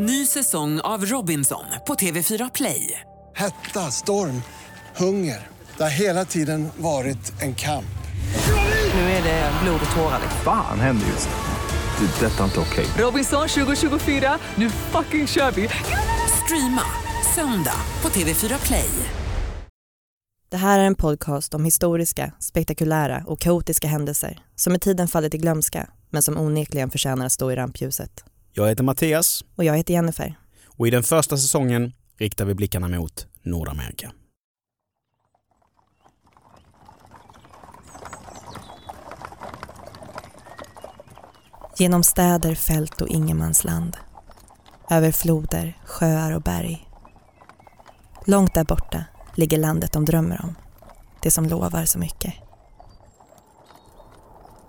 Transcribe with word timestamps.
Ny 0.00 0.26
säsong 0.26 0.80
av 0.80 1.04
Robinson 1.06 1.64
på 1.86 1.94
TV4 1.94 2.50
Play. 2.54 3.00
Hetta, 3.36 3.90
storm, 3.90 4.42
hunger. 4.96 5.46
Det 5.76 5.82
har 5.82 5.90
hela 5.90 6.24
tiden 6.24 6.68
varit 6.76 7.42
en 7.42 7.54
kamp. 7.54 7.98
Nu 8.94 9.00
är 9.00 9.22
det 9.22 9.52
blod 9.62 9.80
och 9.90 9.96
tårar. 9.96 10.20
Fan 10.44 10.80
händer 10.80 11.06
just 11.06 11.28
nu. 11.28 12.06
Det. 12.06 12.26
är 12.26 12.30
Detta 12.30 12.40
är 12.40 12.44
inte 12.44 12.60
okej. 12.60 12.86
Robinson 12.98 13.48
2024, 13.48 14.38
nu 14.54 14.70
fucking 14.70 15.26
kör 15.26 15.50
vi! 15.50 15.68
Streama 16.44 16.82
söndag 17.34 17.80
på 18.00 18.08
TV4 18.08 18.66
Play. 18.66 18.90
Det 20.48 20.56
här 20.56 20.78
är 20.78 20.84
en 20.84 20.94
podcast 20.94 21.54
om 21.54 21.64
historiska, 21.64 22.32
spektakulära 22.38 23.24
och 23.26 23.40
kaotiska 23.40 23.88
händelser 23.88 24.38
som 24.56 24.72
med 24.72 24.80
tiden 24.80 25.08
fallit 25.08 25.34
i 25.34 25.38
glömska 25.38 25.90
men 26.10 26.22
som 26.22 26.38
onekligen 26.38 26.90
förtjänar 26.90 27.26
att 27.26 27.32
stå 27.32 27.52
i 27.52 27.56
rampljuset. 27.56 28.24
Jag 28.58 28.68
heter 28.68 28.84
Mattias 28.84 29.44
Och 29.56 29.64
jag 29.64 29.76
heter 29.76 29.94
Jennifer. 29.94 30.38
och 30.66 30.88
i 30.88 30.90
den 30.90 31.02
första 31.02 31.36
säsongen 31.36 31.92
riktar 32.16 32.44
vi 32.44 32.54
blickarna 32.54 32.88
mot 32.88 33.26
Nordamerika. 33.42 34.12
Genom 41.78 42.02
städer, 42.02 42.54
fält 42.54 43.00
och 43.00 43.08
ingenmansland. 43.08 43.96
Över 44.90 45.12
floder, 45.12 45.78
sjöar 45.84 46.32
och 46.32 46.42
berg. 46.42 46.88
Långt 48.26 48.54
där 48.54 48.64
borta 48.64 49.04
ligger 49.34 49.58
landet 49.58 49.92
de 49.92 50.04
drömmer 50.04 50.40
om. 50.44 50.54
Det 51.22 51.30
som 51.30 51.46
lovar 51.46 51.84
så 51.84 51.98
mycket. 51.98 52.34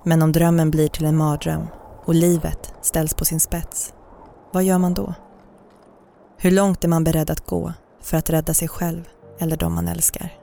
Men 0.04 0.22
om 0.22 0.32
drömmen 0.32 0.72
blir 0.72 0.88
till 0.88 1.06
en 1.06 1.18
mardröm 1.18 1.68
och 2.10 2.16
livet 2.16 2.74
ställs 2.82 3.14
på 3.14 3.26
sin 3.26 3.40
spets, 3.40 3.94
vad 4.52 4.64
gör 4.64 4.78
man 4.78 4.94
då? 4.94 5.14
Hur 6.38 6.52
långt 6.52 6.84
är 6.84 6.88
man 6.88 7.04
beredd 7.04 7.30
att 7.30 7.46
gå 7.46 7.74
för 8.02 8.18
att 8.18 8.30
rädda 8.30 8.54
sig 8.54 8.68
själv 8.68 9.08
eller 9.40 9.58
de 9.58 9.76
man 9.76 9.88
älskar? 9.88 10.34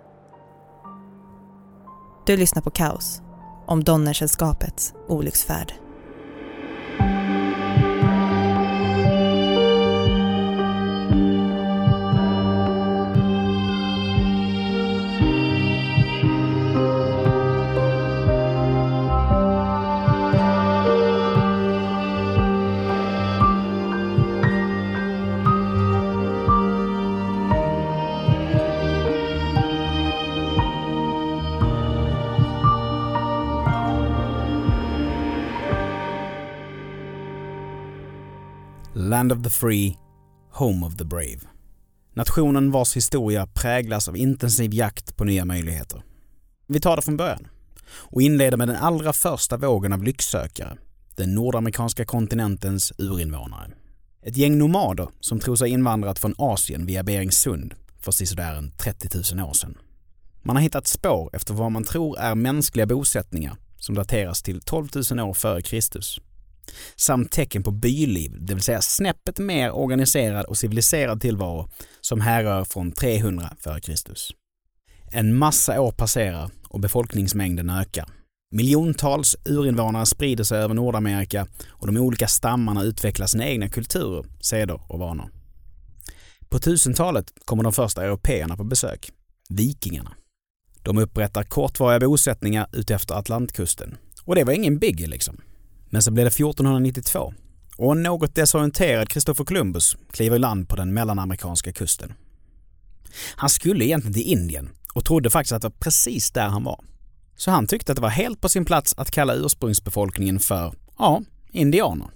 Du 2.27 2.37
lyssnar 2.37 2.63
på 2.63 2.71
Kaos, 2.71 3.23
om 3.67 3.85
Donnersällskapets 3.85 4.95
olycksfärd. 5.09 5.73
Land 39.27 39.39
of 39.41 39.53
the 39.53 39.59
Free, 39.59 39.97
Home 40.53 40.87
of 40.87 40.97
the 40.97 41.05
Brave. 41.05 41.41
Nationen 42.15 42.71
vars 42.71 42.97
historia 42.97 43.47
präglas 43.47 44.09
av 44.09 44.17
intensiv 44.17 44.75
jakt 44.75 45.17
på 45.17 45.25
nya 45.25 45.45
möjligheter. 45.45 46.03
Vi 46.67 46.81
tar 46.81 46.97
det 46.97 47.03
från 47.03 47.17
början 47.17 47.49
och 47.87 48.23
inleder 48.23 48.57
med 48.57 48.69
den 48.69 48.77
allra 48.77 49.13
första 49.13 49.57
vågen 49.57 49.93
av 49.93 50.03
lycksökare, 50.03 50.77
den 51.17 51.35
nordamerikanska 51.35 52.05
kontinentens 52.05 52.93
urinvånare. 52.99 53.71
Ett 54.23 54.37
gäng 54.37 54.59
nomader 54.59 55.09
som 55.21 55.41
tror 55.41 55.57
sig 55.57 55.71
invandrat 55.71 56.19
från 56.19 56.35
Asien 56.39 56.87
via 56.87 57.03
Beringssund 57.03 57.75
för 58.01 58.13
sisådär 58.13 58.55
en 58.55 58.71
30 58.71 59.35
000 59.35 59.49
år 59.49 59.53
sedan. 59.53 59.79
Man 60.43 60.57
har 60.57 60.63
hittat 60.63 60.87
spår 60.87 61.31
efter 61.33 61.55
vad 61.55 61.73
man 61.73 61.85
tror 61.85 62.19
är 62.19 62.35
mänskliga 62.35 62.87
bosättningar 62.87 63.57
som 63.79 63.95
dateras 63.95 64.43
till 64.43 64.61
12 64.61 64.89
000 65.11 65.21
år 65.21 65.35
före 65.35 65.63
Kristus 65.63 66.21
samt 66.97 67.33
tecken 67.33 67.63
på 67.63 67.71
byliv, 67.71 68.37
det 68.41 68.55
vill 68.55 68.63
säga 68.63 68.81
snäppet 68.83 69.39
mer 69.39 69.73
organiserad 69.73 70.45
och 70.45 70.59
civiliserad 70.59 71.21
tillvaro 71.21 71.69
som 72.01 72.21
härrör 72.21 72.65
från 72.65 72.93
300 72.93 73.51
f.Kr. 73.53 73.93
En 75.13 75.35
massa 75.35 75.81
år 75.81 75.93
passerar 75.93 76.51
och 76.69 76.81
befolkningsmängden 76.81 77.71
ökar. 77.71 78.09
Miljontals 78.51 79.37
urinvånare 79.45 80.07
sprider 80.07 80.45
sig 80.45 80.59
över 80.59 80.75
Nordamerika 80.75 81.47
och 81.69 81.87
de 81.87 81.97
olika 81.97 82.27
stammarna 82.29 82.83
utvecklar 82.83 83.27
sina 83.27 83.47
egna 83.47 83.69
kulturer, 83.69 84.25
seder 84.41 84.81
och 84.89 84.99
vanor. 84.99 85.31
På 86.49 86.59
1000-talet 86.59 87.33
kommer 87.45 87.63
de 87.63 87.73
första 87.73 88.05
européerna 88.05 88.57
på 88.57 88.65
besök, 88.65 89.11
vikingarna. 89.49 90.15
De 90.83 90.99
upprättar 90.99 91.43
kortvariga 91.43 92.09
bosättningar 92.09 92.67
utefter 92.73 93.15
Atlantkusten. 93.15 93.97
Och 94.25 94.35
det 94.35 94.45
var 94.45 94.53
ingen 94.53 94.79
biggie 94.79 95.07
liksom. 95.07 95.41
Men 95.91 96.03
så 96.03 96.11
blev 96.11 96.25
det 96.25 96.29
1492 96.29 97.35
och 97.77 97.93
en 97.93 98.03
något 98.03 98.35
desorienterad 98.35 99.09
Kristoffer 99.09 99.45
Columbus 99.45 99.97
kliver 100.11 100.37
i 100.37 100.39
land 100.39 100.69
på 100.69 100.77
den 100.77 100.95
mellanamerikanska 100.95 101.73
kusten. 101.73 102.13
Han 103.37 103.51
skulle 103.51 103.85
egentligen 103.85 104.15
till 104.15 104.33
Indien 104.33 104.71
och 104.95 105.05
trodde 105.05 105.31
faktiskt 105.31 105.53
att 105.53 105.63
det 105.63 105.69
var 105.69 105.77
precis 105.81 106.31
där 106.31 106.49
han 106.49 106.65
var. 106.65 106.85
Så 107.37 107.51
han 107.51 107.67
tyckte 107.67 107.93
att 107.93 107.97
det 107.97 108.03
var 108.03 108.09
helt 108.09 108.41
på 108.41 108.49
sin 108.49 108.65
plats 108.65 108.95
att 108.97 109.11
kalla 109.11 109.35
ursprungsbefolkningen 109.35 110.41
för, 110.41 110.75
ja, 110.99 111.23
indianer. 111.53 112.11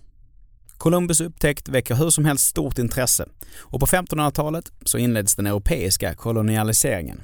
Columbus 0.79 1.21
upptäckt 1.21 1.69
väcker 1.69 1.95
hur 1.95 2.11
som 2.11 2.25
helst 2.25 2.47
stort 2.47 2.79
intresse 2.79 3.27
och 3.59 3.81
på 3.81 3.87
1500-talet 3.87 4.73
så 4.85 4.99
inleds 4.99 5.35
den 5.35 5.47
europeiska 5.47 6.15
kolonialiseringen. 6.15 7.23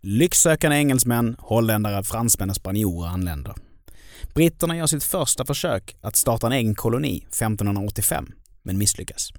Lycksökande 0.00 0.76
engelsmän, 0.76 1.36
holländare, 1.38 2.04
fransmän 2.04 2.50
och 2.50 2.56
spanjorer 2.56 3.08
anländer. 3.08 3.54
Britterna 4.34 4.76
gör 4.76 4.86
sitt 4.86 5.04
första 5.04 5.44
försök 5.44 5.96
att 6.00 6.16
starta 6.16 6.46
en 6.46 6.52
egen 6.52 6.74
koloni 6.74 7.16
1585, 7.16 8.26
men 8.62 8.78
misslyckas. 8.78 9.32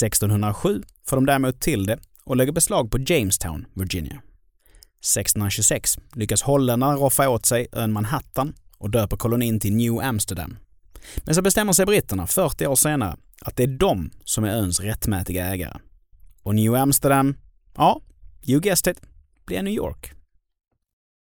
1607 0.00 0.82
får 1.06 1.16
de 1.16 1.26
däremot 1.26 1.60
till 1.60 1.86
det 1.86 1.98
och 2.24 2.36
lägger 2.36 2.52
beslag 2.52 2.90
på 2.90 2.98
Jamestown, 2.98 3.66
Virginia. 3.74 4.22
1626 5.00 5.98
lyckas 6.14 6.42
holländarna 6.42 6.96
roffa 6.96 7.28
åt 7.28 7.46
sig 7.46 7.66
ön 7.72 7.92
Manhattan 7.92 8.54
och 8.78 8.90
döper 8.90 9.16
kolonin 9.16 9.60
till 9.60 9.76
New 9.76 10.00
Amsterdam. 10.00 10.56
Men 11.16 11.34
så 11.34 11.42
bestämmer 11.42 11.72
sig 11.72 11.86
britterna 11.86 12.26
40 12.26 12.66
år 12.66 12.76
senare 12.76 13.16
att 13.40 13.56
det 13.56 13.62
är 13.62 13.78
de 13.78 14.10
som 14.24 14.44
är 14.44 14.50
öns 14.50 14.80
rättmätiga 14.80 15.46
ägare. 15.46 15.78
Och 16.42 16.54
New 16.54 16.74
Amsterdam, 16.74 17.36
ja, 17.76 18.00
you 18.46 18.60
guessed 18.60 18.96
it, 18.96 19.02
blir 19.46 19.62
New 19.62 19.74
York. 19.74 20.12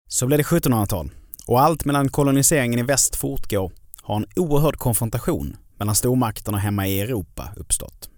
Så 0.09 0.27
blir 0.27 0.39
det 0.39 0.45
1700-tal 0.45 1.11
och 1.47 1.61
allt 1.61 1.85
mellan 1.85 2.09
koloniseringen 2.09 2.79
i 2.79 2.83
väst 2.83 3.17
fortgår 3.17 3.73
har 4.03 4.17
en 4.17 4.27
oerhörd 4.37 4.77
konfrontation 4.77 5.57
mellan 5.79 5.95
stormakterna 5.95 6.59
hemma 6.59 6.87
i 6.87 7.01
Europa 7.01 7.49
uppstått. 7.57 8.11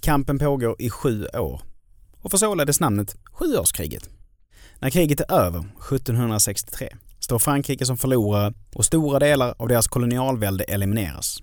Kampen 0.00 0.38
pågår 0.38 0.76
i 0.78 0.90
sju 0.90 1.26
år 1.26 1.62
och 2.20 2.30
får 2.30 2.38
således 2.38 2.80
namnet 2.80 3.16
Sjuårskriget. 3.32 4.08
När 4.78 4.90
kriget 4.90 5.20
är 5.20 5.32
över, 5.32 5.58
1763, 5.58 6.88
står 7.20 7.38
Frankrike 7.38 7.86
som 7.86 7.98
förlorare 7.98 8.54
och 8.74 8.84
stora 8.84 9.18
delar 9.18 9.54
av 9.58 9.68
deras 9.68 9.88
kolonialvälde 9.88 10.64
elimineras. 10.64 11.42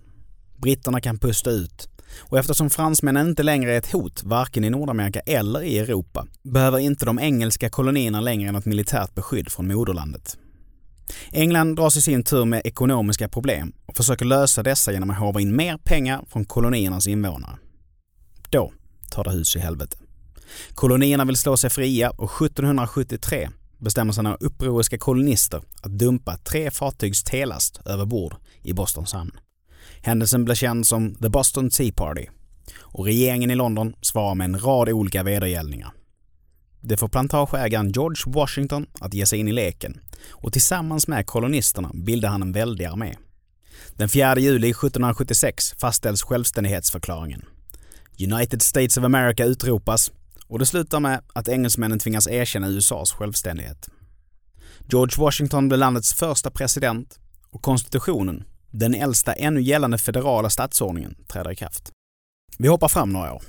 Britterna 0.57 1.01
kan 1.01 1.17
pusta 1.17 1.49
ut 1.49 1.87
och 2.19 2.37
eftersom 2.37 2.69
fransmännen 2.69 3.27
inte 3.27 3.43
längre 3.43 3.73
är 3.73 3.77
ett 3.77 3.91
hot 3.91 4.23
varken 4.23 4.63
i 4.63 4.69
Nordamerika 4.69 5.19
eller 5.19 5.63
i 5.63 5.79
Europa 5.79 6.27
behöver 6.43 6.79
inte 6.79 7.05
de 7.05 7.19
engelska 7.19 7.69
kolonierna 7.69 8.21
längre 8.21 8.51
något 8.51 8.65
militärt 8.65 9.15
beskydd 9.15 9.51
från 9.51 9.67
moderlandet. 9.67 10.37
England 11.31 11.75
dras 11.75 11.97
i 11.97 12.01
sin 12.01 12.23
tur 12.23 12.45
med 12.45 12.61
ekonomiska 12.65 13.29
problem 13.29 13.73
och 13.85 13.97
försöker 13.97 14.25
lösa 14.25 14.63
dessa 14.63 14.91
genom 14.91 15.09
att 15.09 15.19
håva 15.19 15.41
in 15.41 15.55
mer 15.55 15.77
pengar 15.77 16.25
från 16.29 16.45
koloniernas 16.45 17.07
invånare. 17.07 17.57
Då 18.49 18.71
tar 19.11 19.23
det 19.23 19.31
hus 19.31 19.55
i 19.55 19.59
helvete. 19.59 19.97
Kolonierna 20.75 21.25
vill 21.25 21.37
slå 21.37 21.57
sig 21.57 21.69
fria 21.69 22.09
och 22.09 22.41
1773 22.41 23.49
bestämmer 23.77 24.13
sig 24.13 24.23
några 24.23 24.37
upproriska 24.37 24.97
kolonister 24.97 25.61
att 25.81 25.91
dumpa 25.91 26.37
tre 26.37 26.71
fartygs 26.71 27.23
telast 27.23 27.81
över 27.85 28.05
bord 28.05 28.35
i 28.63 28.73
Bostons 28.73 29.13
hamn. 29.13 29.31
Händelsen 30.01 30.45
blir 30.45 30.55
känd 30.55 30.87
som 30.87 31.15
The 31.15 31.29
Boston 31.29 31.69
Tea 31.69 31.91
Party 31.95 32.25
och 32.79 33.05
regeringen 33.05 33.51
i 33.51 33.55
London 33.55 33.93
svarar 34.01 34.35
med 34.35 34.45
en 34.45 34.59
rad 34.59 34.89
olika 34.89 35.23
vedergällningar. 35.23 35.91
Det 36.81 36.97
får 36.97 37.07
plantageägaren 37.07 37.91
George 37.91 38.23
Washington 38.33 38.85
att 38.99 39.13
ge 39.13 39.25
sig 39.25 39.39
in 39.39 39.47
i 39.47 39.51
leken 39.51 39.99
och 40.29 40.53
tillsammans 40.53 41.07
med 41.07 41.25
kolonisterna 41.25 41.91
bildar 41.93 42.29
han 42.29 42.41
en 42.41 42.51
väldig 42.51 42.85
armé. 42.85 43.15
Den 43.93 44.09
4 44.09 44.39
juli 44.39 44.69
1776 44.69 45.73
fastställs 45.77 46.23
självständighetsförklaringen. 46.23 47.45
United 48.19 48.61
States 48.61 48.97
of 48.97 49.03
America 49.03 49.45
utropas 49.45 50.11
och 50.47 50.59
det 50.59 50.65
slutar 50.65 50.99
med 50.99 51.21
att 51.33 51.47
engelsmännen 51.47 51.99
tvingas 51.99 52.27
erkänna 52.27 52.67
USAs 52.67 53.11
självständighet. 53.11 53.89
George 54.89 55.23
Washington 55.23 55.67
blir 55.67 55.77
landets 55.77 56.13
första 56.13 56.51
president 56.51 57.19
och 57.49 57.61
konstitutionen, 57.61 58.43
den 58.71 58.95
äldsta 58.95 59.33
ännu 59.33 59.61
gällande 59.61 59.97
federala 59.97 60.49
statsordningen, 60.49 61.15
träder 61.27 61.51
i 61.51 61.55
kraft. 61.55 61.91
Vi 62.57 62.67
hoppar 62.67 62.87
fram 62.87 63.13
några 63.13 63.33
år. 63.33 63.43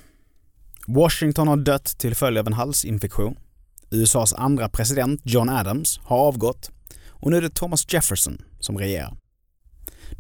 Washington 0.87 1.49
har 1.49 1.57
dött 1.57 1.99
till 1.99 2.15
följd 2.15 2.39
av 2.39 2.47
en 2.47 2.53
halsinfektion. 2.53 3.37
USAs 3.91 4.33
andra 4.33 4.69
president 4.69 5.21
John 5.25 5.49
Adams 5.49 5.99
har 5.99 6.19
avgått 6.19 6.71
och 7.09 7.31
nu 7.31 7.37
är 7.37 7.43
det 7.43 7.55
Thomas 7.55 7.93
Jefferson 7.93 8.43
som 8.61 8.79
regerar. 8.79 9.17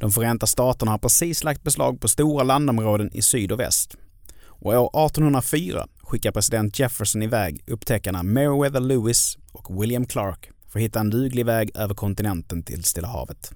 De 0.01 0.13
Förenta 0.13 0.47
Staterna 0.47 0.91
har 0.91 0.99
precis 0.99 1.45
lagt 1.45 1.63
beslag 1.63 2.01
på 2.01 2.09
stora 2.09 2.43
landområden 2.43 3.11
i 3.13 3.23
syd 3.23 3.53
och 3.53 3.61
väst. 3.61 3.97
Och 4.45 4.73
år 4.73 5.07
1804 5.07 5.87
skickar 6.03 6.33
president 6.33 6.79
Jefferson 6.79 7.23
iväg 7.23 7.65
upptäckarna 7.67 8.23
Meriwether 8.23 8.81
Lewis 8.81 9.39
och 9.53 9.83
William 9.83 10.07
Clark 10.07 10.51
för 10.69 10.79
att 10.79 10.85
hitta 10.85 11.01
en 11.01 11.11
duglig 11.11 11.47
väg 11.47 11.71
över 11.75 11.95
kontinenten 11.95 12.63
till 12.63 12.85
Stilla 12.85 13.09
havet. 13.09 13.53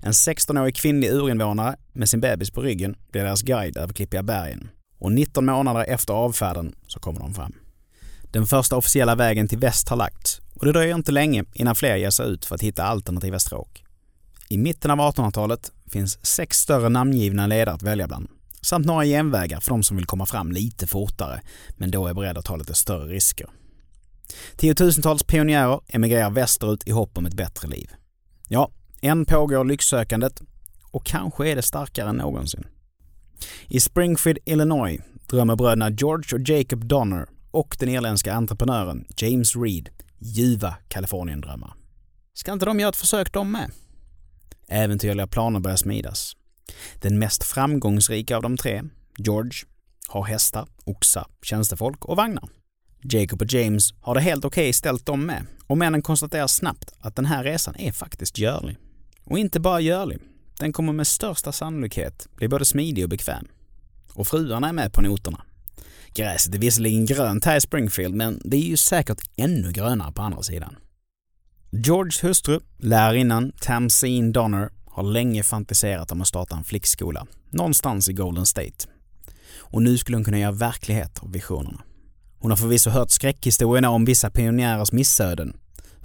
En 0.00 0.12
16-årig 0.12 0.76
kvinnlig 0.76 1.08
urinvånare 1.10 1.76
med 1.92 2.08
sin 2.08 2.20
bebis 2.20 2.50
på 2.50 2.62
ryggen 2.62 2.96
blir 3.10 3.22
deras 3.22 3.42
guide 3.42 3.76
över 3.76 3.94
klippiga 3.94 4.22
bergen 4.22 4.70
och 4.98 5.12
19 5.12 5.46
månader 5.46 5.84
efter 5.84 6.14
avfärden 6.14 6.74
så 6.86 7.00
kommer 7.00 7.20
de 7.20 7.34
fram. 7.34 7.52
Den 8.32 8.46
första 8.46 8.76
officiella 8.76 9.14
vägen 9.14 9.48
till 9.48 9.58
väst 9.58 9.88
har 9.88 9.96
lagts 9.96 10.40
och 10.54 10.66
det 10.66 10.72
dröjer 10.72 10.94
inte 10.94 11.12
länge 11.12 11.44
innan 11.54 11.76
fler 11.76 11.96
ger 11.96 12.10
sig 12.10 12.26
ut 12.26 12.44
för 12.44 12.54
att 12.54 12.62
hitta 12.62 12.84
alternativa 12.84 13.38
stråk. 13.38 13.84
I 14.48 14.58
mitten 14.58 14.90
av 14.90 14.98
1800-talet 14.98 15.72
finns 15.90 16.26
sex 16.26 16.58
större 16.58 16.88
namngivna 16.88 17.46
ledare 17.46 17.74
att 17.74 17.82
välja 17.82 18.06
bland 18.08 18.28
samt 18.66 18.86
några 18.86 19.04
genvägar 19.04 19.60
för 19.60 19.70
de 19.70 19.82
som 19.82 19.96
vill 19.96 20.06
komma 20.06 20.26
fram 20.26 20.52
lite 20.52 20.86
fortare 20.86 21.40
men 21.76 21.90
då 21.90 22.06
är 22.06 22.14
beredda 22.14 22.38
att 22.38 22.46
ta 22.46 22.56
lite 22.56 22.74
större 22.74 23.12
risker. 23.12 23.46
Tiotusentals 24.56 25.22
pionjärer 25.22 25.80
emigrerar 25.88 26.30
västerut 26.30 26.88
i 26.88 26.90
hopp 26.90 27.18
om 27.18 27.26
ett 27.26 27.34
bättre 27.34 27.68
liv. 27.68 27.90
Ja, 28.48 28.70
än 29.00 29.24
pågår 29.24 29.64
lycksökandet 29.64 30.42
och 30.90 31.06
kanske 31.06 31.48
är 31.48 31.56
det 31.56 31.62
starkare 31.62 32.08
än 32.08 32.16
någonsin. 32.16 32.64
I 33.68 33.80
Springfield, 33.80 34.38
Illinois 34.44 35.00
drömmer 35.26 35.56
bröderna 35.56 35.90
George 35.90 36.38
och 36.38 36.48
Jacob 36.48 36.84
Donner 36.84 37.26
och 37.50 37.76
den 37.78 37.88
irländska 37.88 38.34
entreprenören 38.34 39.06
James 39.16 39.56
Reed 39.56 39.88
ljuva 40.18 40.76
Kalifornien-drömmar. 40.88 41.74
Ska 42.34 42.52
inte 42.52 42.66
de 42.66 42.80
göra 42.80 42.88
ett 42.88 42.96
försök 42.96 43.32
de 43.32 43.52
med? 43.52 43.70
Äventyrliga 44.68 45.26
planer 45.26 45.60
börjar 45.60 45.76
smidas. 45.76 46.32
Den 47.00 47.18
mest 47.18 47.44
framgångsrika 47.44 48.36
av 48.36 48.42
de 48.42 48.56
tre, 48.56 48.82
George, 49.18 49.58
har 50.08 50.24
hästar, 50.24 50.68
oxar, 50.84 51.26
tjänstefolk 51.42 52.04
och 52.04 52.16
vagnar. 52.16 52.48
Jacob 53.02 53.42
och 53.42 53.52
James 53.52 53.94
har 54.00 54.14
det 54.14 54.20
helt 54.20 54.44
okej 54.44 54.62
okay 54.62 54.72
ställt 54.72 55.06
dem 55.06 55.26
med 55.26 55.46
och 55.66 55.78
männen 55.78 56.02
konstaterar 56.02 56.46
snabbt 56.46 56.92
att 57.00 57.16
den 57.16 57.26
här 57.26 57.44
resan 57.44 57.76
är 57.78 57.92
faktiskt 57.92 58.38
görlig. 58.38 58.76
Och 59.24 59.38
inte 59.38 59.60
bara 59.60 59.80
görlig, 59.80 60.18
den 60.58 60.72
kommer 60.72 60.92
med 60.92 61.06
största 61.06 61.52
sannolikhet 61.52 62.28
bli 62.36 62.48
både 62.48 62.64
smidig 62.64 63.04
och 63.04 63.10
bekväm. 63.10 63.46
Och 64.12 64.28
fruarna 64.28 64.68
är 64.68 64.72
med 64.72 64.92
på 64.92 65.00
noterna. 65.00 65.42
Gräset 66.14 66.54
är 66.54 66.58
visserligen 66.58 67.06
grönt 67.06 67.44
här 67.44 67.56
i 67.56 67.60
Springfield, 67.60 68.14
men 68.14 68.40
det 68.44 68.56
är 68.56 68.68
ju 68.68 68.76
säkert 68.76 69.18
ännu 69.36 69.72
grönare 69.72 70.12
på 70.12 70.22
andra 70.22 70.42
sidan. 70.42 70.76
Georges 71.70 72.24
hustru, 72.24 72.60
lärarinnan 72.78 73.52
Tamsin 73.60 74.32
Donner, 74.32 74.70
har 74.86 75.02
länge 75.02 75.42
fantiserat 75.42 76.12
om 76.12 76.20
att 76.20 76.28
starta 76.28 76.56
en 76.56 76.64
flickskola 76.64 77.26
någonstans 77.50 78.08
i 78.08 78.12
Golden 78.12 78.46
State. 78.46 78.88
Och 79.58 79.82
nu 79.82 79.98
skulle 79.98 80.16
hon 80.16 80.24
kunna 80.24 80.38
göra 80.38 80.52
verklighet 80.52 81.18
av 81.18 81.32
visionerna. 81.32 81.82
Hon 82.38 82.50
har 82.50 82.56
förvisso 82.56 82.90
hört 82.90 83.10
skräckhistorierna 83.10 83.90
om 83.90 84.04
vissa 84.04 84.30
pionjärers 84.30 84.92
missöden. 84.92 85.56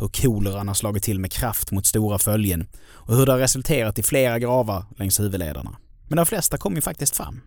Hur 0.02 0.08
koleran 0.08 0.68
har 0.68 0.76
slagit 0.76 1.04
till 1.04 1.20
med 1.20 1.32
kraft 1.32 1.72
mot 1.72 1.86
stora 1.86 2.20
följen 2.20 2.68
och 2.84 3.16
hur 3.16 3.26
det 3.26 3.32
har 3.32 3.40
resulterat 3.40 4.00
i 4.00 4.04
flera 4.04 4.40
gravar 4.40 4.86
längs 4.98 5.20
huvudlederna. 5.20 5.78
Men 6.08 6.18
de 6.18 6.26
flesta 6.26 6.58
kom 6.58 6.76
ju 6.76 6.82
faktiskt 6.82 7.16
fram. 7.16 7.42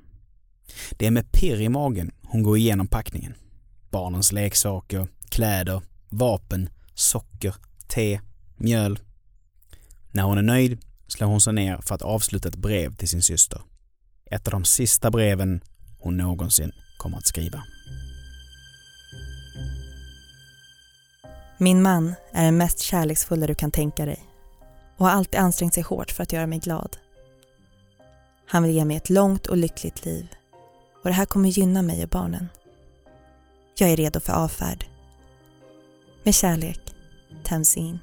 Det 0.90 1.06
är 1.06 1.10
med 1.10 1.32
pirr 1.32 1.60
i 1.60 1.68
magen 1.68 2.10
hon 2.22 2.42
går 2.42 2.58
igenom 2.58 2.86
packningen. 2.86 3.34
Barnens 3.90 4.32
leksaker, 4.32 5.08
kläder, 5.28 5.82
vapen, 6.08 6.68
socker, 6.94 7.54
te, 7.88 8.20
mjöl. 8.56 8.98
När 10.10 10.22
hon 10.22 10.38
är 10.38 10.42
nöjd 10.42 10.78
slår 11.08 11.28
hon 11.28 11.40
sig 11.40 11.52
ner 11.52 11.78
för 11.82 11.94
att 11.94 12.02
avsluta 12.02 12.48
ett 12.48 12.56
brev 12.56 12.94
till 12.94 13.08
sin 13.08 13.22
syster. 13.22 13.60
Ett 14.30 14.48
av 14.48 14.52
de 14.52 14.64
sista 14.64 15.10
breven 15.10 15.60
hon 15.98 16.16
någonsin 16.16 16.72
kommer 16.98 17.16
att 17.16 17.26
skriva. 17.26 17.62
Min 21.58 21.82
man 21.82 22.14
är 22.32 22.44
den 22.44 22.56
mest 22.56 22.78
kärleksfulla 22.78 23.46
du 23.46 23.54
kan 23.54 23.70
tänka 23.70 24.06
dig 24.06 24.24
och 24.96 25.06
har 25.06 25.12
alltid 25.12 25.40
ansträngt 25.40 25.74
sig 25.74 25.82
hårt 25.82 26.10
för 26.10 26.22
att 26.22 26.32
göra 26.32 26.46
mig 26.46 26.58
glad. 26.58 26.96
Han 28.46 28.62
vill 28.62 28.74
ge 28.74 28.84
mig 28.84 28.96
ett 28.96 29.10
långt 29.10 29.46
och 29.46 29.56
lyckligt 29.56 30.04
liv 30.04 30.28
och 31.02 31.10
det 31.10 31.12
här 31.12 31.26
kommer 31.26 31.48
gynna 31.48 31.82
mig 31.82 32.02
och 32.02 32.08
barnen. 32.08 32.48
Jag 33.78 33.90
är 33.90 33.96
redo 33.96 34.20
för 34.20 34.32
avfärd. 34.32 34.86
Med 36.22 36.34
kärlek, 36.34 36.80
Tamsin. 37.44 37.98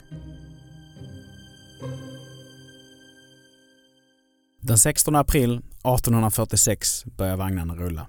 Den 4.61 4.77
16 4.77 5.15
april 5.15 5.51
1846 5.53 7.05
börjar 7.05 7.37
vagnarna 7.37 7.75
rulla. 7.75 8.07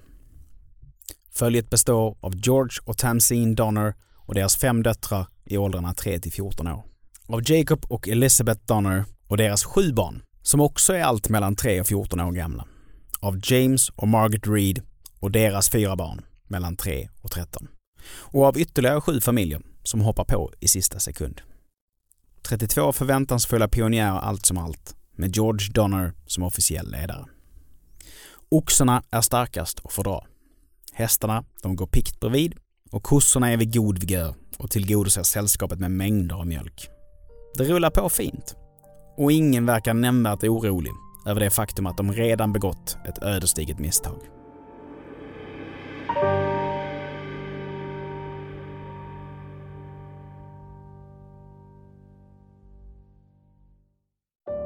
Följet 1.31 1.71
består 1.71 2.17
av 2.21 2.37
George 2.37 2.79
och 2.85 2.99
Tamsin 2.99 3.55
Donner 3.55 3.95
och 4.17 4.35
deras 4.35 4.57
fem 4.57 4.83
döttrar 4.83 5.27
i 5.45 5.57
åldrarna 5.57 5.95
3 5.95 6.21
till 6.21 6.33
14 6.33 6.69
år. 6.69 6.85
Av 7.27 7.51
Jacob 7.51 7.85
och 7.89 8.09
Elizabeth 8.09 8.61
Donner 8.67 9.05
och 9.27 9.37
deras 9.37 9.65
sju 9.65 9.93
barn, 9.93 10.23
som 10.43 10.61
också 10.61 10.93
är 10.95 11.03
allt 11.03 11.29
mellan 11.29 11.57
3 11.57 11.81
och 11.81 11.87
14 11.87 12.21
år 12.21 12.33
gamla. 12.33 12.67
Av 13.21 13.41
James 13.43 13.89
och 13.89 14.09
Margaret 14.09 14.47
Reed 14.47 14.83
och 15.21 15.31
deras 15.31 15.71
fyra 15.71 15.97
barn, 15.97 16.25
mellan 16.49 16.77
3 16.77 17.09
och 17.21 17.31
13. 17.31 17.69
Och 18.05 18.45
av 18.45 18.59
ytterligare 18.59 19.01
sju 19.01 19.21
familjer 19.21 19.63
som 19.83 20.01
hoppar 20.01 20.25
på 20.25 20.53
i 20.61 20.69
sista 20.69 20.99
sekund. 20.99 21.41
32 22.43 22.93
förväntansfulla 22.93 23.69
pionjärer 23.69 24.19
allt 24.19 24.47
som 24.47 24.59
allt, 24.59 24.97
med 25.17 25.37
George 25.37 25.73
Donner 25.73 26.13
som 26.27 26.43
officiell 26.43 26.91
ledare. 26.91 27.25
Oxarna 28.49 29.03
är 29.11 29.21
starkast 29.21 29.79
och 29.79 29.93
får 29.93 30.05
dra. 30.05 30.27
Hästarna, 30.93 31.45
de 31.63 31.77
går 31.77 31.87
pikt 31.87 32.21
bredvid 32.21 32.55
och 32.91 33.03
kossorna 33.03 33.51
är 33.51 33.57
vid 33.57 33.75
god 33.75 33.99
vigör 33.99 34.35
och 34.63 34.71
tillgodoser 34.71 35.23
sällskapet 35.23 35.79
med 35.79 35.91
mängder 35.91 36.37
av 36.37 36.47
mjölk. 36.47 36.89
Det 37.55 37.65
rullar 37.65 37.91
på 37.91 38.09
fint. 38.09 38.57
Och 39.17 39.33
ingen 39.33 39.67
verkar 39.67 39.95
nämnvärt 39.95 40.45
orolig 40.45 40.93
över 41.27 41.41
det 41.41 41.51
faktum 41.51 41.87
att 41.87 41.97
de 41.97 42.13
redan 42.13 42.53
begått 42.53 42.97
ett 43.05 43.23
ödesdigert 43.23 43.79
misstag. 43.79 44.19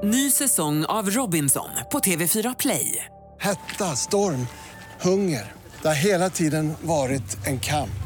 Ny 0.04 0.30
säsong 0.30 0.84
av 0.84 1.10
Robinson 1.10 1.68
på 1.92 1.98
TV4 1.98 2.54
Play. 2.58 3.04
Hetta, 3.40 3.84
storm, 3.84 4.46
hunger. 5.00 5.52
Det 5.82 5.88
har 5.88 5.94
hela 5.94 6.30
tiden 6.30 6.74
varit 6.82 7.46
en 7.46 7.60
kamp. 7.60 8.05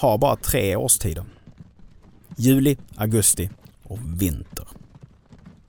har 0.00 0.18
bara 0.18 0.36
tre 0.36 0.76
årstider. 0.76 1.24
Juli, 2.36 2.76
augusti 2.96 3.50
och 3.82 3.98
vinter. 4.22 4.68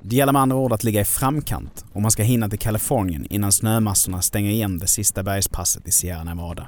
Det 0.02 0.16
gäller 0.16 0.34
med 0.34 0.42
andra 0.42 0.58
ord 0.58 0.74
att 0.74 0.84
ligga 0.84 1.02
i 1.02 1.06
framkant 1.06 1.86
om 1.94 2.02
man 2.02 2.12
ska 2.12 2.24
hinna 2.24 2.50
till 2.50 2.60
Kalifornien 2.60 3.26
innan 3.30 3.52
snömassorna 3.52 4.22
stänger 4.22 4.52
igen 4.52 4.80
det 4.80 4.88
sista 4.88 5.24
bergspasset 5.24 5.88
i 5.88 5.92
Sierra 5.92 6.24
Nevada. 6.24 6.68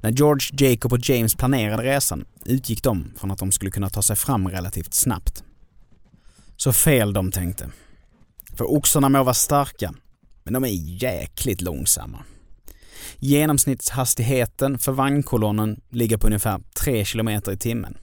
När 0.00 0.10
George, 0.10 0.68
Jacob 0.68 0.92
och 0.92 1.08
James 1.08 1.34
planerade 1.34 1.82
resan 1.82 2.24
utgick 2.44 2.82
de 2.82 3.12
från 3.16 3.30
att 3.30 3.38
de 3.38 3.52
skulle 3.52 3.70
kunna 3.70 3.90
ta 3.90 4.02
sig 4.02 4.16
fram 4.16 4.48
relativt 4.48 4.94
snabbt. 4.94 5.44
Så 6.56 6.72
fel 6.72 7.12
de 7.12 7.32
tänkte. 7.32 7.70
För 8.56 8.72
oxarna 8.72 9.08
må 9.08 9.22
vara 9.22 9.34
starka, 9.34 9.94
men 10.44 10.54
de 10.54 10.64
är 10.64 11.02
jäkligt 11.02 11.60
långsamma. 11.60 12.24
Genomsnittshastigheten 13.18 14.78
för 14.78 14.92
vagnkolonnen 14.92 15.80
ligger 15.90 16.16
på 16.16 16.26
ungefär 16.26 16.60
3 16.84 17.04
km 17.04 17.28
i 17.28 17.56
timmen. 17.56 17.96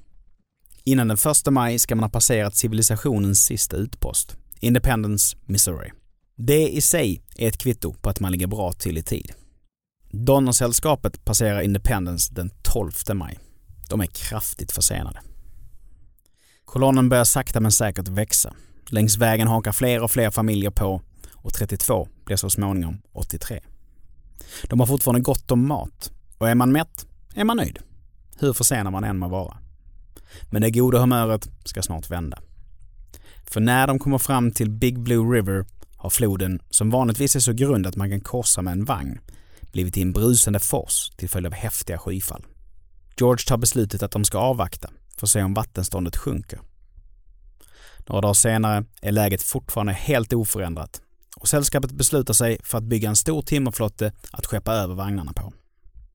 Innan 0.84 1.08
den 1.08 1.18
1 1.18 1.54
maj 1.54 1.80
ska 1.80 1.96
man 1.96 2.04
ha 2.04 2.10
passerat 2.10 2.56
civilisationens 2.56 3.44
sista 3.44 3.76
utpost, 3.76 4.38
Independence, 4.60 5.38
Missouri. 5.46 5.92
Det 6.36 6.70
i 6.70 6.82
sig 6.82 7.22
är 7.38 7.48
ett 7.48 7.58
kvitto 7.58 7.94
på 7.94 8.10
att 8.10 8.20
man 8.20 8.32
ligger 8.32 8.48
bra 8.48 8.72
till 8.72 8.98
i 8.98 9.04
tid. 9.04 9.32
Donnersällskapet 10.12 11.26
passerar 11.26 11.62
Independence 11.62 12.34
den 12.34 12.52
12 12.62 12.92
maj. 13.14 13.40
De 13.90 14.02
är 14.02 14.06
kraftigt 14.06 14.72
försenade. 14.72 15.22
Kolonnen 16.66 17.10
börjar 17.10 17.24
sakta 17.24 17.60
men 17.60 17.72
säkert 17.72 18.08
växa. 18.08 18.54
Längs 18.90 19.18
vägen 19.18 19.48
hakar 19.48 19.72
fler 19.72 20.04
och 20.04 20.12
fler 20.12 20.32
familjer 20.32 20.72
på 20.72 21.02
och 21.34 21.54
32 21.54 22.08
blir 22.26 22.38
så 22.38 22.50
småningom 22.50 23.02
83. 23.12 23.60
De 24.64 24.80
har 24.80 24.88
fortfarande 24.88 25.22
gott 25.22 25.52
om 25.52 25.68
mat 25.68 26.12
och 26.38 26.50
är 26.50 26.56
man 26.56 26.72
mätt 26.72 27.06
är 27.36 27.44
man 27.44 27.58
nöjd. 27.58 27.80
Hur 28.40 28.54
försenad 28.54 28.94
man 28.94 29.04
än 29.04 29.18
må 29.18 29.28
vara. 29.28 29.58
Men 30.50 30.62
det 30.62 30.72
goda 30.72 31.00
humöret 31.00 31.50
ska 31.64 31.82
snart 31.82 32.12
vända. 32.12 32.40
För 33.46 33.60
när 33.60 33.88
de 33.88 34.00
kommer 34.00 34.18
fram 34.18 34.52
till 34.52 34.70
Big 34.70 35.00
Blue 35.00 35.38
River 35.38 35.66
har 35.96 36.10
floden, 36.10 36.60
som 36.70 36.90
vanligtvis 36.90 37.36
är 37.36 37.40
så 37.40 37.54
grund 37.54 37.88
att 37.88 37.96
man 37.96 38.10
kan 38.10 38.22
korsa 38.22 38.62
med 38.62 38.72
en 38.72 38.86
vagn, 38.86 39.20
blivit 39.72 39.94
till 39.94 40.04
en 40.04 40.14
brusande 40.14 40.60
fors 40.60 41.10
till 41.18 41.30
följd 41.30 41.48
av 41.48 41.54
häftiga 41.54 41.98
skyfall. 41.98 42.46
George 43.18 43.46
tar 43.48 43.58
beslutet 43.58 44.04
att 44.04 44.12
de 44.12 44.26
ska 44.26 44.38
avvakta 44.38 44.90
för 45.18 45.26
att 45.26 45.30
se 45.30 45.44
om 45.44 45.54
vattenståndet 45.54 46.18
sjunker. 46.18 46.60
Några 48.06 48.22
dagar 48.22 48.34
senare 48.34 48.86
är 49.02 49.12
läget 49.12 49.44
fortfarande 49.44 49.94
helt 49.94 50.34
oförändrat 50.34 51.02
och 51.40 51.48
sällskapet 51.48 51.92
beslutar 51.92 52.34
sig 52.34 52.58
för 52.64 52.78
att 52.78 52.84
bygga 52.84 53.10
en 53.10 53.16
stor 53.16 53.42
timmerflotte 53.42 54.12
att 54.32 54.46
skeppa 54.46 54.74
över 54.74 54.96
vagnarna 54.96 55.34
på. 55.34 55.54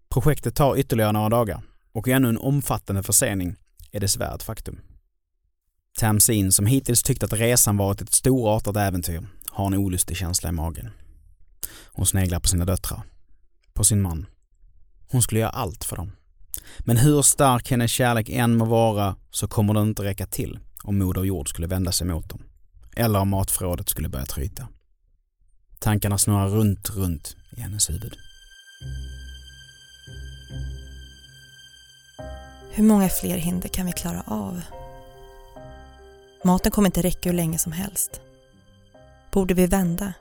Projektet 0.08 0.54
tar 0.54 0.76
ytterligare 0.76 1.12
några 1.12 1.28
dagar 1.28 1.62
och 1.92 2.08
ännu 2.08 2.28
en 2.28 2.38
omfattande 2.38 3.02
försening 3.02 3.56
är 3.92 4.00
dessvärre 4.00 4.34
ett 4.34 4.42
faktum. 4.42 4.80
Tamsin, 5.98 6.52
som 6.52 6.66
hittills 6.66 7.02
tyckt 7.02 7.22
att 7.22 7.32
resan 7.32 7.76
varit 7.76 8.00
ett 8.00 8.12
storartat 8.12 8.76
äventyr, 8.76 9.26
har 9.50 9.66
en 9.66 9.74
olustig 9.74 10.16
känsla 10.16 10.48
i 10.48 10.52
magen. 10.52 10.90
Hon 11.92 12.06
sneglar 12.06 12.40
på 12.40 12.48
sina 12.48 12.64
döttrar, 12.64 13.02
på 13.72 13.84
sin 13.84 14.02
man. 14.02 14.26
Hon 15.08 15.22
skulle 15.22 15.40
göra 15.40 15.50
allt 15.50 15.84
för 15.84 15.96
dem. 15.96 16.12
Men 16.78 16.96
hur 16.96 17.22
stark 17.22 17.70
hennes 17.70 17.90
kärlek 17.90 18.28
än 18.28 18.56
må 18.56 18.64
vara 18.64 19.16
så 19.30 19.48
kommer 19.48 19.74
den 19.74 19.88
inte 19.88 20.02
räcka 20.02 20.26
till 20.26 20.58
om 20.82 20.98
Moder 20.98 21.24
Jord 21.24 21.48
skulle 21.48 21.66
vända 21.66 21.92
sig 21.92 22.06
mot 22.06 22.28
dem. 22.28 22.42
Eller 22.96 23.18
om 23.18 23.28
matförrådet 23.28 23.88
skulle 23.88 24.08
börja 24.08 24.26
tryta. 24.26 24.68
Tankarna 25.82 26.18
snurrar 26.18 26.48
runt, 26.48 26.90
runt 26.90 27.36
i 27.50 27.60
hennes 27.60 27.90
huvud. 27.90 28.16
Hur 32.70 32.84
många 32.84 33.08
fler 33.08 33.36
hinder 33.36 33.68
kan 33.68 33.86
vi 33.86 33.92
klara 33.92 34.22
av? 34.26 34.62
Maten 36.44 36.72
kommer 36.72 36.88
inte 36.88 37.02
räcka 37.02 37.28
hur 37.28 37.36
länge 37.36 37.58
som 37.58 37.72
helst. 37.72 38.20
Borde 39.32 39.54
vi 39.54 39.66
vända? 39.66 40.12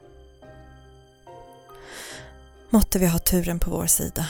Måtte 2.69 2.99
vi 2.99 3.07
ha 3.07 3.19
turen 3.19 3.59
på 3.59 3.71
vår 3.71 3.85
sida. 3.85 4.25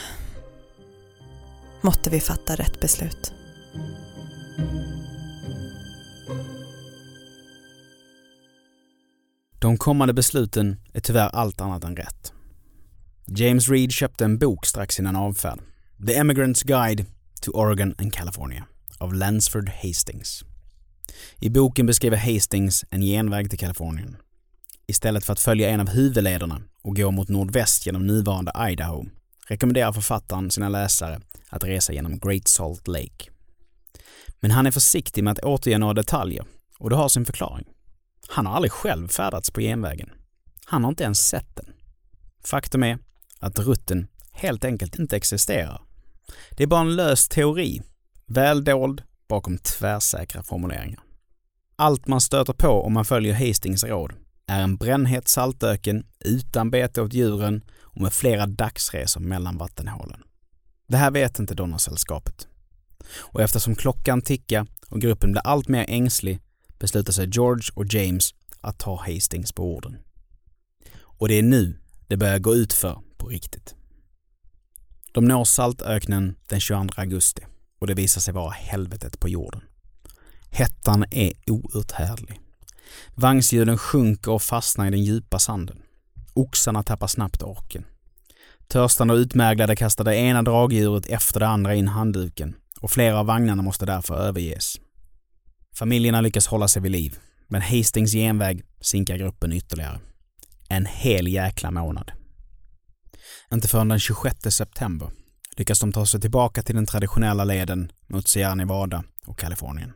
Måtte 1.81 2.09
vi 2.09 2.19
fatta 2.19 2.55
rätt 2.55 2.79
beslut. 2.79 3.33
De 9.61 9.77
kommande 9.77 10.13
besluten 10.13 10.77
är 10.93 10.99
tyvärr 10.99 11.29
allt 11.29 11.61
annat 11.61 11.83
än 11.83 11.95
rätt. 11.95 12.33
James 13.27 13.69
Reed 13.69 13.91
köpte 13.91 14.25
en 14.25 14.37
bok 14.37 14.65
strax 14.65 14.99
innan 14.99 15.15
avfärd. 15.15 15.59
The 16.07 16.19
Emigrant's 16.19 16.67
Guide 16.67 17.05
to 17.41 17.51
Oregon 17.51 17.95
and 17.97 18.13
California 18.13 18.65
av 18.97 19.13
Lansford 19.13 19.69
Hastings. 19.69 20.43
I 21.39 21.49
boken 21.49 21.85
beskriver 21.85 22.17
Hastings 22.17 22.85
en 22.89 23.01
genväg 23.01 23.49
till 23.49 23.59
Kalifornien. 23.59 24.17
Istället 24.87 25.25
för 25.25 25.33
att 25.33 25.39
följa 25.39 25.69
en 25.69 25.79
av 25.79 25.89
huvudlederna 25.89 26.61
och 26.83 26.95
gå 26.95 27.11
mot 27.11 27.29
nordväst 27.29 27.85
genom 27.85 28.07
nuvarande 28.07 28.51
Idaho 28.71 29.05
rekommenderar 29.47 29.91
författaren 29.91 30.51
sina 30.51 30.69
läsare 30.69 31.21
att 31.49 31.63
resa 31.63 31.93
genom 31.93 32.19
Great 32.19 32.47
Salt 32.47 32.87
Lake. 32.87 33.31
Men 34.39 34.51
han 34.51 34.67
är 34.67 34.71
försiktig 34.71 35.23
med 35.23 35.31
att 35.31 35.43
återge 35.43 35.77
några 35.77 35.93
detaljer 35.93 36.45
och 36.79 36.89
det 36.89 36.95
har 36.95 37.09
sin 37.09 37.25
förklaring. 37.25 37.65
Han 38.31 38.45
har 38.45 38.55
aldrig 38.55 38.71
själv 38.71 39.07
färdats 39.07 39.51
på 39.51 39.61
genvägen. 39.61 40.09
Han 40.65 40.83
har 40.83 40.89
inte 40.89 41.03
ens 41.03 41.27
sett 41.27 41.55
den. 41.55 41.65
Faktum 42.43 42.83
är 42.83 42.97
att 43.39 43.59
rutten 43.59 44.07
helt 44.31 44.65
enkelt 44.65 44.99
inte 44.99 45.15
existerar. 45.15 45.81
Det 46.51 46.63
är 46.63 46.67
bara 46.67 46.81
en 46.81 46.95
lös 46.95 47.27
teori, 47.27 47.81
väl 48.25 48.63
dold 48.63 49.03
bakom 49.27 49.57
tvärsäkra 49.57 50.43
formuleringar. 50.43 50.99
Allt 51.75 52.07
man 52.07 52.21
stöter 52.21 52.53
på 52.53 52.67
om 52.67 52.93
man 52.93 53.05
följer 53.05 53.47
Hastings 53.47 53.83
råd 53.83 54.13
är 54.47 54.63
en 54.63 54.77
brännhet 54.77 55.27
saltöken 55.27 56.05
utan 56.19 56.71
bete 56.71 57.01
åt 57.01 57.13
djuren 57.13 57.63
och 57.81 58.01
med 58.01 58.13
flera 58.13 58.47
dagsresor 58.47 59.21
mellan 59.21 59.57
vattenhålen. 59.57 60.23
Det 60.87 60.97
här 60.97 61.11
vet 61.11 61.39
inte 61.39 61.53
Donnersällskapet. 61.53 62.47
Och 63.17 63.41
eftersom 63.41 63.75
klockan 63.75 64.21
tickar 64.21 64.67
och 64.89 65.01
gruppen 65.01 65.31
blir 65.31 65.41
allt 65.47 65.67
mer 65.67 65.85
ängslig 65.87 66.39
beslutar 66.81 67.13
sig 67.13 67.29
George 67.31 67.71
och 67.73 67.93
James 67.93 68.33
att 68.61 68.79
ta 68.79 68.95
Hastings 68.95 69.51
på 69.51 69.75
orden. 69.75 69.97
Och 71.01 71.27
det 71.27 71.33
är 71.33 71.43
nu 71.43 71.79
det 72.07 72.17
börjar 72.17 72.39
gå 72.39 72.55
ut 72.55 72.73
för 72.73 72.99
på 73.17 73.27
riktigt. 73.27 73.75
De 75.11 75.25
når 75.25 75.43
saltöknen 75.43 76.35
den 76.47 76.59
22 76.59 76.93
augusti 76.95 77.41
och 77.79 77.87
det 77.87 77.93
visar 77.93 78.21
sig 78.21 78.33
vara 78.33 78.51
helvetet 78.51 79.19
på 79.19 79.29
jorden. 79.29 79.61
Hettan 80.49 81.05
är 81.11 81.33
outhärdlig. 81.47 82.39
Vagnshjulen 83.15 83.77
sjunker 83.77 84.31
och 84.31 84.41
fastnar 84.41 84.87
i 84.87 84.89
den 84.89 85.03
djupa 85.03 85.39
sanden. 85.39 85.81
Oxarna 86.33 86.83
tappar 86.83 87.07
snabbt 87.07 87.43
orken. 87.43 87.85
Törstande 88.67 89.13
och 89.13 89.17
utmärglade 89.17 89.75
kastar 89.75 90.03
det 90.03 90.15
ena 90.15 90.41
dragdjuret 90.41 91.05
efter 91.05 91.39
det 91.39 91.47
andra 91.47 91.75
in 91.75 91.87
handduken 91.87 92.55
och 92.81 92.91
flera 92.91 93.19
av 93.19 93.25
vagnarna 93.25 93.61
måste 93.61 93.85
därför 93.85 94.15
överges. 94.15 94.77
Familjerna 95.75 96.21
lyckas 96.21 96.47
hålla 96.47 96.67
sig 96.67 96.81
vid 96.81 96.91
liv, 96.91 97.17
men 97.47 97.61
Hastings 97.61 98.11
genväg 98.11 98.63
sinkar 98.81 99.17
gruppen 99.17 99.53
ytterligare. 99.53 99.99
En 100.69 100.85
hel 100.85 101.27
jäkla 101.27 101.71
månad. 101.71 102.11
Inte 103.53 103.67
förrän 103.67 103.87
den 103.87 103.99
26 103.99 104.37
september 104.49 105.11
lyckas 105.57 105.79
de 105.79 105.91
ta 105.91 106.05
sig 106.05 106.21
tillbaka 106.21 106.63
till 106.63 106.75
den 106.75 106.85
traditionella 106.85 107.43
leden 107.43 107.91
mot 108.07 108.27
Sierra 108.27 108.55
Nevada 108.55 109.03
och 109.25 109.39
Kalifornien. 109.39 109.93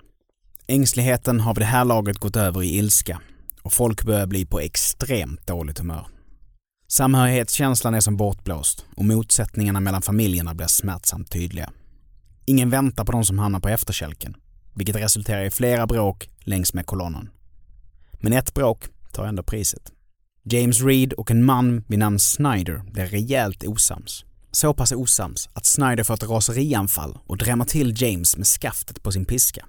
Ängsligheten 0.67 1.39
har 1.39 1.53
vid 1.53 1.61
det 1.61 1.65
här 1.65 1.85
laget 1.85 2.17
gått 2.17 2.35
över 2.35 2.63
i 2.63 2.77
ilska 2.77 3.21
och 3.61 3.73
folk 3.73 4.03
börjar 4.03 4.27
bli 4.27 4.45
på 4.45 4.59
extremt 4.59 5.47
dåligt 5.47 5.79
humör. 5.79 6.07
Samhörighetskänslan 6.87 7.93
är 7.93 7.99
som 7.99 8.17
bortblåst 8.17 8.85
och 8.95 9.05
motsättningarna 9.05 9.79
mellan 9.79 10.01
familjerna 10.01 10.53
blir 10.53 10.67
smärtsamt 10.67 11.31
tydliga. 11.31 11.71
Ingen 12.45 12.69
väntar 12.69 13.05
på 13.05 13.11
de 13.11 13.25
som 13.25 13.39
hamnar 13.39 13.59
på 13.59 13.69
efterkälken, 13.69 14.35
vilket 14.75 14.95
resulterar 14.95 15.43
i 15.43 15.51
flera 15.51 15.87
bråk 15.87 16.29
längs 16.39 16.73
med 16.73 16.85
kolonnen. 16.85 17.29
Men 18.19 18.33
ett 18.33 18.53
bråk 18.53 18.83
tar 19.11 19.25
ändå 19.25 19.43
priset. 19.43 19.91
James 20.43 20.81
Reed 20.81 21.13
och 21.13 21.31
en 21.31 21.43
man 21.43 21.83
vid 21.87 21.99
namn 21.99 22.19
Snyder 22.19 22.81
blir 22.91 23.05
rejält 23.05 23.63
osams. 23.63 24.25
Så 24.51 24.73
pass 24.73 24.91
osams 24.91 25.49
att 25.53 25.65
Snyder 25.65 26.03
får 26.03 26.13
ett 26.13 26.23
raserianfall 26.23 27.17
och 27.25 27.37
drämmer 27.37 27.65
till 27.65 28.01
James 28.01 28.37
med 28.37 28.47
skaftet 28.47 29.03
på 29.03 29.11
sin 29.11 29.25
piska. 29.25 29.65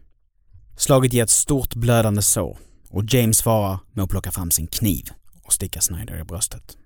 Slaget 0.76 1.12
ger 1.12 1.22
ett 1.22 1.30
stort 1.30 1.74
blödande 1.74 2.22
sår 2.22 2.58
och 2.90 3.04
James 3.08 3.38
svarar 3.38 3.78
med 3.92 4.02
att 4.02 4.10
plocka 4.10 4.30
fram 4.30 4.50
sin 4.50 4.66
kniv 4.66 5.04
och 5.42 5.52
sticka 5.52 5.80
Snyder 5.80 6.20
i 6.20 6.24
bröstet. 6.24 6.76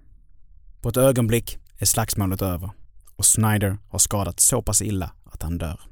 På 0.81 0.89
ett 0.89 0.97
ögonblick 0.97 1.59
är 1.79 1.87
slagsmålet 1.87 2.43
över 2.43 2.71
och 3.17 3.27
Snyder 3.27 3.79
har 3.89 3.99
skadats 3.99 4.47
så 4.47 4.63
pass 4.63 4.83
illa 4.83 5.11
att 5.25 5.43
han 5.43 5.59
dör. 5.59 5.90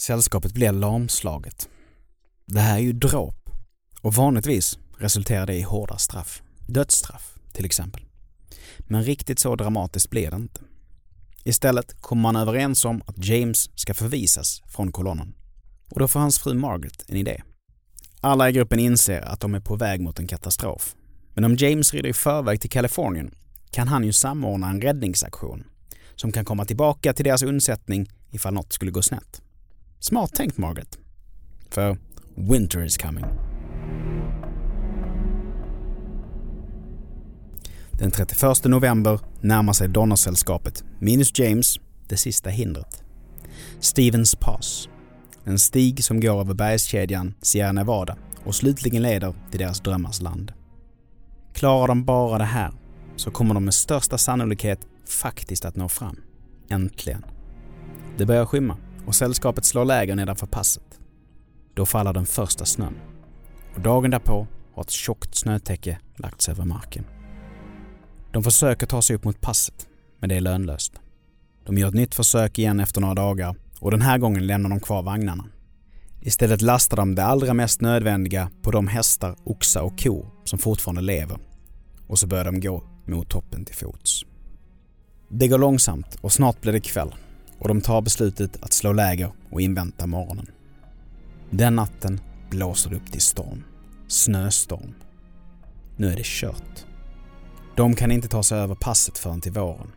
Sällskapet 0.00 0.52
blir 0.52 0.72
lamslaget. 0.72 1.68
Det 2.46 2.60
här 2.60 2.76
är 2.76 2.82
ju 2.82 2.92
dråp 2.92 3.50
och 4.00 4.14
vanligtvis 4.14 4.78
resulterar 4.98 5.46
det 5.46 5.54
i 5.54 5.62
hårda 5.62 5.98
straff. 5.98 6.42
Dödsstraff, 6.66 7.34
till 7.52 7.64
exempel. 7.64 8.02
Men 8.80 9.02
riktigt 9.02 9.38
så 9.38 9.56
dramatiskt 9.56 10.10
blir 10.10 10.30
det 10.30 10.36
inte. 10.36 10.60
Istället 11.44 12.00
kommer 12.00 12.22
man 12.22 12.36
överens 12.36 12.84
om 12.84 13.02
att 13.06 13.24
James 13.24 13.70
ska 13.74 13.94
förvisas 13.94 14.62
från 14.66 14.92
kolonnen. 14.92 15.34
Och 15.90 16.00
då 16.00 16.08
får 16.08 16.20
hans 16.20 16.38
fru 16.38 16.54
Margaret 16.54 17.04
en 17.08 17.16
idé. 17.16 17.42
Alla 18.20 18.48
i 18.48 18.52
gruppen 18.52 18.78
inser 18.78 19.20
att 19.20 19.40
de 19.40 19.54
är 19.54 19.60
på 19.60 19.76
väg 19.76 20.00
mot 20.00 20.18
en 20.18 20.26
katastrof. 20.26 20.94
Men 21.34 21.44
om 21.44 21.56
James 21.56 21.94
rider 21.94 22.08
i 22.08 22.12
förväg 22.12 22.60
till 22.60 22.70
Kalifornien 22.70 23.34
kan 23.70 23.88
han 23.88 24.04
ju 24.04 24.12
samordna 24.12 24.70
en 24.70 24.80
räddningsaktion. 24.80 25.64
som 26.16 26.32
kan 26.32 26.44
komma 26.44 26.64
tillbaka 26.64 27.12
till 27.12 27.24
deras 27.24 27.42
undsättning 27.42 28.08
ifall 28.30 28.54
något 28.54 28.72
skulle 28.72 28.90
gå 28.90 29.02
snett. 29.02 29.42
Smart 30.00 30.34
tänkt 30.34 30.58
Margaret. 30.58 30.98
För 31.70 31.96
winter 32.34 32.84
is 32.84 32.96
coming. 32.96 33.24
Den 37.90 38.10
31 38.10 38.64
november 38.64 39.20
närmar 39.40 39.72
sig 39.72 39.88
Donnersällskapet, 39.88 40.84
minus 40.98 41.38
James, 41.38 41.80
det 42.08 42.16
sista 42.16 42.50
hindret. 42.50 43.02
Stevens 43.80 44.34
Pass. 44.34 44.88
En 45.44 45.58
stig 45.58 46.04
som 46.04 46.20
går 46.20 46.40
över 46.40 46.54
bergskedjan 46.54 47.34
Sierra 47.42 47.72
Nevada 47.72 48.16
och 48.44 48.54
slutligen 48.54 49.02
leder 49.02 49.34
till 49.50 49.60
deras 49.60 49.80
drömmars 49.80 50.20
land. 50.20 50.52
Klarar 51.54 51.88
de 51.88 52.04
bara 52.04 52.38
det 52.38 52.44
här 52.44 52.72
så 53.16 53.30
kommer 53.30 53.54
de 53.54 53.64
med 53.64 53.74
största 53.74 54.18
sannolikhet 54.18 54.80
faktiskt 55.06 55.64
att 55.64 55.76
nå 55.76 55.88
fram. 55.88 56.16
Äntligen. 56.68 57.24
Det 58.18 58.26
börjar 58.26 58.46
skymma 58.46 58.76
och 59.08 59.14
sällskapet 59.14 59.64
slår 59.64 59.84
läger 59.84 60.16
nedanför 60.16 60.46
passet. 60.46 61.00
Då 61.74 61.86
faller 61.86 62.12
den 62.12 62.26
första 62.26 62.64
snön. 62.64 62.94
Och 63.74 63.80
dagen 63.80 64.10
därpå 64.10 64.46
har 64.74 64.82
ett 64.82 64.90
tjockt 64.90 65.34
snötäcke 65.34 65.98
lagts 66.16 66.48
över 66.48 66.64
marken. 66.64 67.04
De 68.32 68.42
försöker 68.42 68.86
ta 68.86 69.02
sig 69.02 69.16
upp 69.16 69.24
mot 69.24 69.40
passet, 69.40 69.88
men 70.18 70.28
det 70.28 70.36
är 70.36 70.40
lönlöst. 70.40 70.92
De 71.66 71.78
gör 71.78 71.88
ett 71.88 71.94
nytt 71.94 72.14
försök 72.14 72.58
igen 72.58 72.80
efter 72.80 73.00
några 73.00 73.14
dagar 73.14 73.56
och 73.80 73.90
den 73.90 74.02
här 74.02 74.18
gången 74.18 74.46
lämnar 74.46 74.70
de 74.70 74.80
kvar 74.80 75.02
vagnarna. 75.02 75.44
Istället 76.20 76.62
lastar 76.62 76.96
de 76.96 77.14
det 77.14 77.24
allra 77.24 77.54
mest 77.54 77.80
nödvändiga 77.80 78.50
på 78.62 78.70
de 78.70 78.88
hästar, 78.88 79.36
oxar 79.44 79.82
och 79.82 79.98
kor 80.00 80.26
som 80.44 80.58
fortfarande 80.58 81.02
lever. 81.02 81.38
Och 82.06 82.18
så 82.18 82.26
börjar 82.26 82.44
de 82.44 82.60
gå 82.60 82.84
mot 83.06 83.28
toppen 83.28 83.64
till 83.64 83.76
fots. 83.76 84.24
Det 85.30 85.48
går 85.48 85.58
långsamt 85.58 86.18
och 86.20 86.32
snart 86.32 86.60
blir 86.60 86.72
det 86.72 86.80
kväll 86.80 87.14
och 87.58 87.68
de 87.68 87.80
tar 87.80 88.02
beslutet 88.02 88.62
att 88.62 88.72
slå 88.72 88.92
läger 88.92 89.32
och 89.50 89.60
invänta 89.60 90.06
morgonen. 90.06 90.46
Den 91.50 91.76
natten 91.76 92.20
blåser 92.50 92.90
det 92.90 92.96
upp 92.96 93.12
till 93.12 93.20
storm. 93.20 93.64
Snöstorm. 94.08 94.94
Nu 95.96 96.12
är 96.12 96.16
det 96.16 96.26
kört. 96.26 96.84
De 97.76 97.94
kan 97.94 98.12
inte 98.12 98.28
ta 98.28 98.42
sig 98.42 98.58
över 98.58 98.74
passet 98.74 99.18
förrän 99.18 99.40
till 99.40 99.52
våren. 99.52 99.92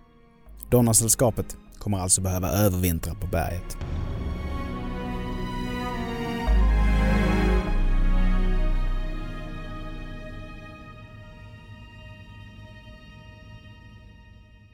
Donnersällskapet 0.69 1.57
kommer 1.79 1.97
alltså 1.97 2.21
behöva 2.21 2.49
övervintra 2.49 3.15
på 3.15 3.27
berget. 3.27 3.77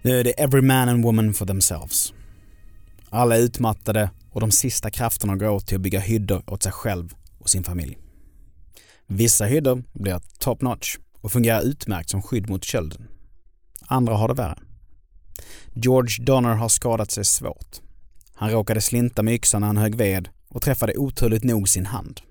Nu 0.02 0.20
är 0.20 0.24
det 0.24 0.32
every 0.32 0.62
man 0.62 0.90
and 0.90 1.04
woman 1.04 1.34
for 1.34 1.46
themselves. 1.46 2.14
Alla 3.10 3.38
är 3.38 3.42
utmattade 3.42 4.10
och 4.32 4.42
de 4.42 4.52
sista 4.52 4.92
krafterna 4.92 5.36
går 5.36 5.50
åt 5.50 5.68
till 5.68 5.76
att 5.76 5.82
bygga 5.82 6.00
hyddor 6.00 6.44
åt 6.48 6.64
sig 6.64 6.72
själv 6.72 7.14
och 7.40 7.50
sin 7.50 7.64
familj. 7.64 7.98
Vissa 9.08 9.46
hyddor 9.46 9.84
blir 9.94 10.22
top 10.40 10.62
notch 10.62 10.98
och 11.22 11.32
fungerar 11.32 11.62
utmärkt 11.62 12.10
som 12.10 12.22
skydd 12.22 12.50
mot 12.50 12.64
kölden. 12.64 13.08
Andra 13.88 14.16
har 14.16 14.28
det 14.28 14.34
värre. 14.34 14.60
George 15.74 16.26
Donner 16.26 16.54
har 16.54 16.70
skadat 16.70 17.12
sig 17.12 17.26
svårt. 17.26 17.82
Han 18.34 18.52
råkade 18.52 18.82
slinta 18.82 19.24
med 19.24 19.34
yxan 19.34 19.62
när 19.62 19.68
han 19.68 19.78
högg 19.78 19.96
ved 19.96 20.30
och 20.50 20.62
träffade 20.62 20.98
oturligt 20.98 21.44
nog 21.44 21.70
sin 21.70 21.86
hand. 21.86 22.22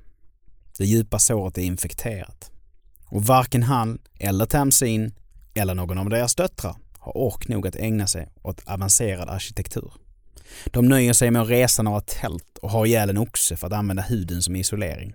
Det 0.78 0.85
djupa 0.85 1.18
såret 1.18 1.59
är 1.59 1.62
infekterat. 1.62 2.50
Och 3.06 3.25
varken 3.25 3.62
han 3.62 3.99
eller 4.18 4.47
Tamsin 4.47 5.14
eller 5.54 5.75
någon 5.75 5.99
av 5.99 6.11
deras 6.11 6.35
döttrar 6.35 6.76
har 6.99 7.16
ork 7.16 7.49
nog 7.49 7.66
att 7.66 7.76
ägna 7.76 8.06
sig 8.06 8.28
åt 8.42 8.62
avancerad 8.66 9.28
arkitektur. 9.28 9.92
De 10.65 10.88
nöjer 10.88 11.12
sig 11.12 11.31
med 11.31 11.43
att 11.43 11.49
resa 11.49 11.83
några 11.83 12.00
tält 12.00 12.59
och 12.62 12.71
ha 12.71 12.87
ihjäl 12.87 13.11
en 13.11 13.19
oxe 13.19 13.57
för 13.57 13.67
att 13.67 13.73
använda 13.73 14.03
huden 14.03 14.43
som 14.43 14.57
isolering. 14.57 15.15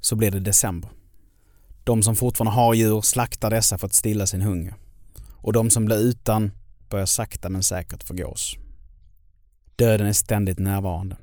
Så 0.00 0.16
blir 0.16 0.30
det 0.30 0.40
december. 0.40 0.90
De 1.84 2.02
som 2.02 2.16
fortfarande 2.16 2.52
har 2.52 2.74
djur 2.74 3.00
slaktar 3.00 3.50
dessa 3.50 3.78
för 3.78 3.86
att 3.86 3.94
stilla 3.94 4.26
sin 4.26 4.42
hunger. 4.42 4.74
Och 5.30 5.52
de 5.52 5.70
som 5.70 5.84
blir 5.84 5.98
utan 5.98 6.50
börjar 6.90 7.06
sakta 7.06 7.48
men 7.48 7.62
säkert 7.62 8.02
förgås. 8.02 8.56
Döden 9.76 10.06
är 10.06 10.12
ständigt 10.12 10.58
närvarande. 10.58 11.16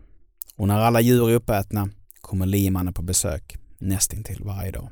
Och 0.56 0.68
när 0.68 0.80
alla 0.80 1.02
djur 1.02 1.30
är 1.30 1.34
uppätna 1.34 1.90
kommer 2.22 2.46
liemannen 2.46 2.94
på 2.94 3.02
besök 3.02 3.58
nästintill 3.78 4.44
varje 4.44 4.72
dag. 4.72 4.90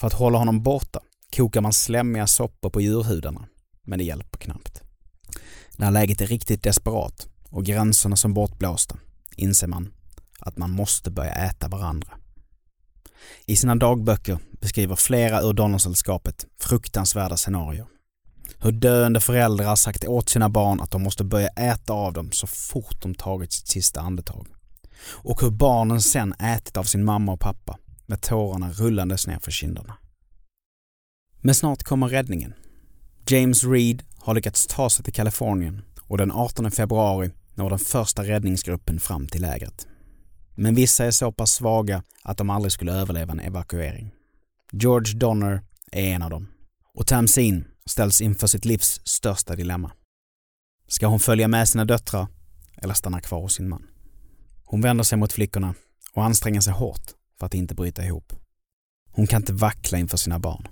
För 0.00 0.06
att 0.06 0.12
hålla 0.12 0.38
honom 0.38 0.62
borta 0.62 1.00
kokar 1.36 1.60
man 1.60 1.72
slemmiga 1.72 2.26
soppor 2.26 2.70
på 2.70 2.80
djurhudarna, 2.80 3.48
men 3.82 3.98
det 3.98 4.04
hjälper 4.04 4.38
knappt. 4.38 4.77
När 5.80 5.90
läget 5.90 6.20
är 6.20 6.26
riktigt 6.26 6.62
desperat 6.62 7.28
och 7.50 7.64
gränserna 7.64 8.16
som 8.16 8.34
bortblåsta 8.34 8.96
inser 9.36 9.66
man 9.66 9.92
att 10.38 10.56
man 10.56 10.70
måste 10.70 11.10
börja 11.10 11.32
äta 11.32 11.68
varandra. 11.68 12.12
I 13.46 13.56
sina 13.56 13.74
dagböcker 13.74 14.38
beskriver 14.60 14.96
flera 14.96 15.42
ur 15.42 15.52
Donnersällskapet 15.52 16.46
fruktansvärda 16.60 17.36
scenarier. 17.36 17.86
Hur 18.58 18.72
döende 18.72 19.20
föräldrar 19.20 19.76
sagt 19.76 20.04
åt 20.04 20.28
sina 20.28 20.48
barn 20.48 20.80
att 20.80 20.90
de 20.90 21.02
måste 21.02 21.24
börja 21.24 21.48
äta 21.48 21.92
av 21.92 22.12
dem 22.12 22.32
så 22.32 22.46
fort 22.46 23.02
de 23.02 23.14
tagit 23.14 23.52
sitt 23.52 23.68
sista 23.68 24.00
andetag. 24.00 24.46
Och 25.04 25.40
hur 25.40 25.50
barnen 25.50 26.02
sen 26.02 26.32
ätit 26.32 26.76
av 26.76 26.84
sin 26.84 27.04
mamma 27.04 27.32
och 27.32 27.40
pappa 27.40 27.78
med 28.06 28.20
tårarna 28.20 28.70
rullandes 28.70 29.26
ner 29.26 29.38
för 29.38 29.50
kinderna. 29.50 29.96
Men 31.40 31.54
snart 31.54 31.82
kommer 31.82 32.08
räddningen. 32.08 32.54
James 33.26 33.64
Reed 33.64 34.02
har 34.28 34.34
lyckats 34.34 34.66
ta 34.66 34.90
sig 34.90 35.04
till 35.04 35.12
Kalifornien 35.12 35.82
och 36.02 36.18
den 36.18 36.32
18 36.32 36.70
februari 36.70 37.30
når 37.54 37.70
den 37.70 37.78
första 37.78 38.24
räddningsgruppen 38.24 39.00
fram 39.00 39.28
till 39.28 39.42
lägret. 39.42 39.86
Men 40.54 40.74
vissa 40.74 41.04
är 41.04 41.10
så 41.10 41.32
pass 41.32 41.52
svaga 41.52 42.02
att 42.22 42.36
de 42.36 42.50
aldrig 42.50 42.72
skulle 42.72 42.92
överleva 42.92 43.32
en 43.32 43.40
evakuering. 43.40 44.10
George 44.72 45.14
Donner 45.14 45.62
är 45.92 46.02
en 46.02 46.22
av 46.22 46.30
dem. 46.30 46.48
Och 46.94 47.06
Tamsin 47.06 47.64
ställs 47.86 48.20
inför 48.20 48.46
sitt 48.46 48.64
livs 48.64 49.00
största 49.04 49.56
dilemma. 49.56 49.92
Ska 50.88 51.06
hon 51.06 51.20
följa 51.20 51.48
med 51.48 51.68
sina 51.68 51.84
döttrar 51.84 52.26
eller 52.76 52.94
stanna 52.94 53.20
kvar 53.20 53.40
hos 53.40 53.54
sin 53.54 53.68
man? 53.68 53.86
Hon 54.64 54.80
vänder 54.80 55.04
sig 55.04 55.18
mot 55.18 55.32
flickorna 55.32 55.74
och 56.14 56.24
anstränger 56.24 56.60
sig 56.60 56.72
hårt 56.72 57.06
för 57.38 57.46
att 57.46 57.54
inte 57.54 57.74
bryta 57.74 58.04
ihop. 58.04 58.32
Hon 59.12 59.26
kan 59.26 59.42
inte 59.42 59.52
vackla 59.52 59.98
inför 59.98 60.16
sina 60.16 60.38
barn. 60.38 60.68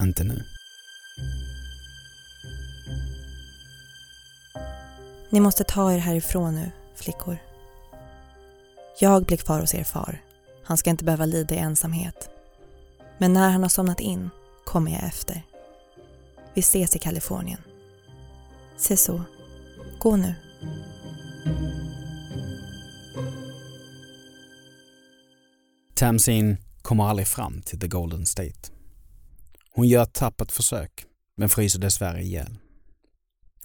Inte 0.00 0.24
nu. 0.24 0.42
Ni 5.34 5.40
måste 5.40 5.64
ta 5.64 5.92
er 5.92 5.98
härifrån 5.98 6.54
nu, 6.54 6.70
flickor. 6.96 7.38
Jag 9.00 9.24
blir 9.24 9.36
kvar 9.36 9.60
hos 9.60 9.74
er 9.74 9.84
far. 9.84 10.22
Han 10.64 10.76
ska 10.76 10.90
inte 10.90 11.04
behöva 11.04 11.26
lida 11.26 11.54
i 11.54 11.58
ensamhet. 11.58 12.30
Men 13.18 13.32
när 13.32 13.50
han 13.50 13.62
har 13.62 13.68
somnat 13.68 14.00
in 14.00 14.30
kommer 14.64 14.92
jag 14.92 15.04
efter. 15.04 15.42
Vi 16.54 16.60
ses 16.60 16.96
i 16.96 16.98
Kalifornien. 16.98 17.60
Se 18.76 18.96
så. 18.96 19.22
Gå 19.98 20.16
nu. 20.16 20.34
Tamsin 25.94 26.56
kommer 26.82 27.04
aldrig 27.04 27.28
fram 27.28 27.62
till 27.62 27.80
The 27.80 27.88
Golden 27.88 28.26
State. 28.26 28.70
Hon 29.70 29.88
gör 29.88 30.02
ett 30.02 30.14
tappert 30.14 30.52
försök, 30.52 31.06
men 31.36 31.48
fryser 31.48 31.78
dessvärre 31.78 32.22
ihjäl. 32.22 32.56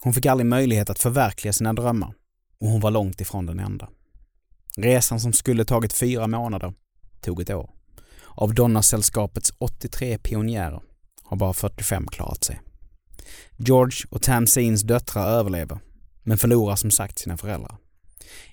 Hon 0.01 0.13
fick 0.13 0.25
aldrig 0.25 0.45
möjlighet 0.45 0.89
att 0.89 0.99
förverkliga 0.99 1.53
sina 1.53 1.73
drömmar 1.73 2.13
och 2.59 2.67
hon 2.67 2.81
var 2.81 2.91
långt 2.91 3.21
ifrån 3.21 3.45
den 3.45 3.59
enda. 3.59 3.89
Resan 4.77 5.19
som 5.19 5.33
skulle 5.33 5.65
tagit 5.65 5.93
fyra 5.93 6.27
månader 6.27 6.73
tog 7.21 7.41
ett 7.41 7.49
år. 7.49 7.69
Av 8.25 8.53
Donnersällskapets 8.53 9.53
83 9.57 10.17
pionjärer 10.17 10.81
har 11.23 11.37
bara 11.37 11.53
45 11.53 12.07
klarat 12.07 12.43
sig. 12.43 12.61
George 13.57 14.05
och 14.09 14.21
Tamsins 14.21 14.81
döttrar 14.81 15.27
överlever, 15.27 15.79
men 16.23 16.37
förlorar 16.37 16.75
som 16.75 16.91
sagt 16.91 17.19
sina 17.19 17.37
föräldrar. 17.37 17.77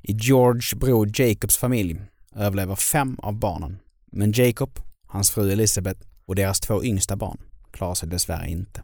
I 0.03 0.13
George 0.13 0.79
bror 0.79 1.21
Jacobs 1.21 1.57
familj 1.57 2.01
överlever 2.35 2.77
fem 2.77 3.19
av 3.19 3.39
barnen, 3.39 3.79
men 4.13 4.33
Jacob, 4.33 4.81
hans 5.07 5.31
fru 5.31 5.53
Elizabeth 5.53 6.01
och 6.25 6.35
deras 6.35 6.61
två 6.61 6.85
yngsta 6.85 7.17
barn 7.17 7.39
klarar 7.71 7.95
sig 7.95 8.09
dessvärre 8.09 8.49
inte. 8.49 8.83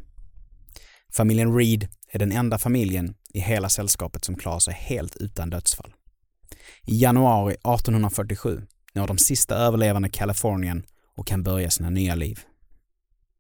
Familjen 1.12 1.57
Reed 1.57 1.88
är 2.12 2.18
den 2.18 2.33
enda 2.33 2.59
familjen 2.59 3.14
i 3.35 3.40
hela 3.40 3.68
sällskapet 3.68 4.25
som 4.25 4.37
klarar 4.37 4.59
sig 4.59 4.75
helt 4.75 5.16
utan 5.16 5.51
dödsfall. 5.51 5.94
I 6.83 7.03
januari 7.03 7.53
1847 7.53 8.62
når 8.94 9.07
de 9.07 9.18
sista 9.18 9.55
överlevande 9.55 10.09
Kalifornien 10.09 10.83
och 11.16 11.27
kan 11.27 11.42
börja 11.42 11.70
sina 11.70 11.90
nya 11.90 12.14
liv. 12.14 12.40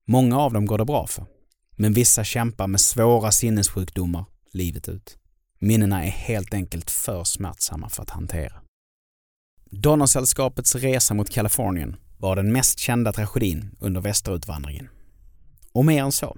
Många 0.04 0.38
av 0.38 0.52
dem 0.52 0.66
går 0.66 0.78
det 0.78 0.84
bra 0.84 1.06
för, 1.06 1.26
men 1.72 1.92
vissa 1.92 2.24
kämpar 2.24 2.66
med 2.66 2.80
svåra 2.80 3.32
sinnessjukdomar 3.32 4.24
livet 4.52 4.88
ut. 4.88 5.18
Minnena 5.58 6.04
är 6.04 6.10
helt 6.10 6.54
enkelt 6.54 6.90
för 6.90 7.24
smärtsamma 7.24 7.88
för 7.88 8.02
att 8.02 8.10
hantera. 8.10 8.62
Donnersällskapets 9.70 10.74
resa 10.74 11.14
mot 11.14 11.30
Kalifornien 11.30 11.96
var 12.18 12.36
den 12.36 12.52
mest 12.52 12.78
kända 12.78 13.12
tragedin 13.12 13.76
under 13.80 14.00
västerutvandringen. 14.00 14.88
Och 15.72 15.84
mer 15.84 16.02
än 16.02 16.12
så. 16.12 16.36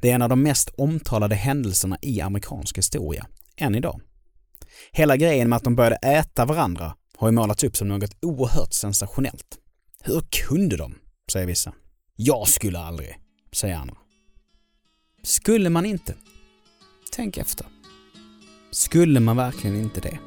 Det 0.00 0.10
är 0.10 0.14
en 0.14 0.22
av 0.22 0.28
de 0.28 0.42
mest 0.42 0.70
omtalade 0.76 1.34
händelserna 1.34 1.98
i 2.02 2.20
amerikansk 2.20 2.78
historia, 2.78 3.26
än 3.56 3.74
idag. 3.74 4.00
Hela 4.92 5.16
grejen 5.16 5.48
med 5.48 5.56
att 5.56 5.64
de 5.64 5.76
började 5.76 5.96
äta 5.96 6.44
varandra 6.44 6.94
har 7.16 7.28
ju 7.28 7.32
målats 7.32 7.64
upp 7.64 7.76
som 7.76 7.88
något 7.88 8.16
oerhört 8.22 8.72
sensationellt. 8.72 9.58
Hur 10.02 10.20
kunde 10.30 10.76
de? 10.76 10.94
säger 11.32 11.46
vissa. 11.46 11.72
Jag 12.16 12.48
skulle 12.48 12.78
aldrig, 12.78 13.18
säger 13.52 13.76
andra. 13.76 13.96
Skulle 15.22 15.70
man 15.70 15.86
inte? 15.86 16.14
Tänk 17.12 17.36
efter. 17.36 17.66
Skulle 18.70 19.20
man 19.20 19.36
verkligen 19.36 19.76
inte 19.76 20.00
det? 20.00 20.18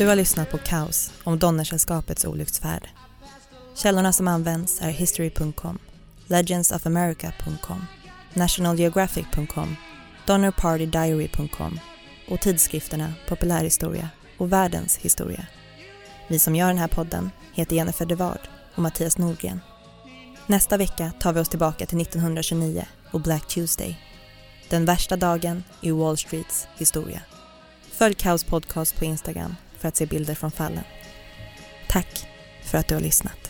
Du 0.00 0.06
har 0.06 0.16
lyssnat 0.16 0.50
på 0.50 0.58
Kaos 0.58 1.12
om 1.24 1.38
Donnersällskapets 1.38 2.24
olycksfärd. 2.24 2.88
Källorna 3.74 4.12
som 4.12 4.28
används 4.28 4.80
är 4.80 4.90
history.com, 4.90 5.78
legendsofamerica.com, 6.26 7.86
nationalgeographic.com, 8.34 9.76
donnerpartydiary.com 10.26 11.80
och 12.28 12.40
tidskrifterna 12.40 13.14
Populärhistoria 13.28 14.08
och 14.38 14.52
Världens 14.52 14.96
historia. 14.96 15.46
Vi 16.28 16.38
som 16.38 16.56
gör 16.56 16.68
den 16.68 16.78
här 16.78 16.88
podden 16.88 17.30
heter 17.54 17.76
Jennifer 17.76 18.06
Devard 18.06 18.48
och 18.74 18.82
Mattias 18.82 19.18
Nordgren. 19.18 19.60
Nästa 20.46 20.76
vecka 20.76 21.12
tar 21.20 21.32
vi 21.32 21.40
oss 21.40 21.48
tillbaka 21.48 21.86
till 21.86 22.00
1929 22.00 22.86
och 23.10 23.20
Black 23.20 23.48
Tuesday. 23.48 24.00
Den 24.68 24.84
värsta 24.84 25.16
dagen 25.16 25.64
i 25.80 25.90
Wall 25.90 26.16
Streets 26.16 26.68
historia. 26.76 27.22
Följ 27.92 28.14
Kaos 28.14 28.44
podcast 28.44 28.98
på 28.98 29.04
Instagram 29.04 29.54
för 29.80 29.88
att 29.88 29.96
se 29.96 30.06
bilder 30.06 30.34
från 30.34 30.50
fallen. 30.50 30.84
Tack 31.88 32.28
för 32.62 32.78
att 32.78 32.88
du 32.88 32.94
har 32.94 33.02
lyssnat. 33.02 33.49